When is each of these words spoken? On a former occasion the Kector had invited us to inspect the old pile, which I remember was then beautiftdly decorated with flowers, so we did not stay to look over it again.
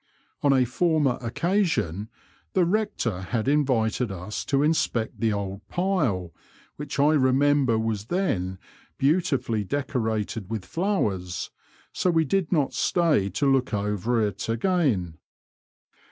On 0.41 0.51
a 0.51 0.65
former 0.65 1.19
occasion 1.21 2.09
the 2.53 2.63
Kector 2.65 3.25
had 3.25 3.47
invited 3.47 4.11
us 4.11 4.43
to 4.45 4.63
inspect 4.63 5.19
the 5.19 5.31
old 5.31 5.61
pile, 5.67 6.33
which 6.75 6.97
I 6.97 7.13
remember 7.13 7.77
was 7.77 8.05
then 8.05 8.57
beautiftdly 8.99 9.67
decorated 9.67 10.49
with 10.49 10.65
flowers, 10.65 11.51
so 11.93 12.09
we 12.09 12.25
did 12.25 12.51
not 12.51 12.73
stay 12.73 13.29
to 13.29 13.45
look 13.45 13.75
over 13.75 14.25
it 14.25 14.49
again. 14.49 15.19